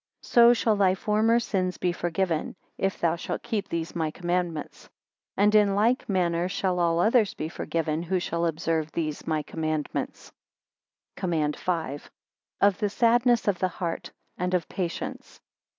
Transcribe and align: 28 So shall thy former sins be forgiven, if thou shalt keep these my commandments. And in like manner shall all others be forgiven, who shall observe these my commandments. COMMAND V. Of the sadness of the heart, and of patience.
28 0.23 0.31
So 0.31 0.53
shall 0.53 0.75
thy 0.77 0.95
former 0.95 1.39
sins 1.39 1.77
be 1.77 1.91
forgiven, 1.91 2.55
if 2.75 2.99
thou 2.99 3.15
shalt 3.15 3.43
keep 3.43 3.69
these 3.69 3.95
my 3.95 4.09
commandments. 4.09 4.89
And 5.37 5.53
in 5.53 5.75
like 5.75 6.09
manner 6.09 6.49
shall 6.49 6.79
all 6.79 6.99
others 6.99 7.35
be 7.35 7.49
forgiven, 7.49 8.01
who 8.01 8.19
shall 8.19 8.47
observe 8.47 8.91
these 8.91 9.27
my 9.27 9.43
commandments. 9.43 10.31
COMMAND 11.17 11.55
V. 11.55 11.99
Of 12.59 12.79
the 12.79 12.89
sadness 12.89 13.47
of 13.47 13.59
the 13.59 13.67
heart, 13.67 14.09
and 14.39 14.55
of 14.55 14.67
patience. 14.67 15.39